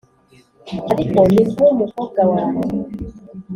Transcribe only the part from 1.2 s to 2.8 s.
ni nkumukobwa wanjye